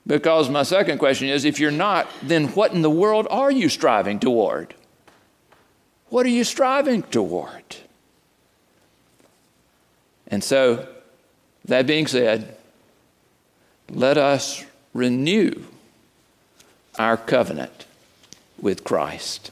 Because 0.08 0.50
my 0.50 0.64
second 0.64 1.00
question 1.00 1.28
is 1.28 1.44
if 1.44 1.60
you're 1.60 1.70
not, 1.70 2.08
then 2.24 2.48
what 2.50 2.72
in 2.72 2.82
the 2.82 2.90
world 2.90 3.28
are 3.30 3.52
you 3.52 3.68
striving 3.68 4.20
toward? 4.20 4.74
What 6.08 6.26
are 6.26 6.30
you 6.30 6.46
striving 6.46 7.04
toward? 7.04 7.76
And 10.28 10.42
so, 10.42 10.88
that 11.66 11.86
being 11.86 12.08
said, 12.08 12.56
let 13.90 14.18
us 14.18 14.64
renew 14.94 15.64
our 16.98 17.18
covenant 17.18 17.86
with 18.62 18.86
Christ. 18.86 19.52